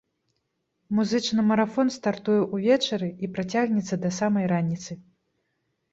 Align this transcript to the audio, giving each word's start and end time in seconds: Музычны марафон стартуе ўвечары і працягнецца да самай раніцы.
Музычны 0.99 1.41
марафон 1.49 1.91
стартуе 1.97 2.39
ўвечары 2.55 3.09
і 3.27 3.29
працягнецца 3.35 3.95
да 4.07 4.15
самай 4.19 4.45
раніцы. 4.57 4.91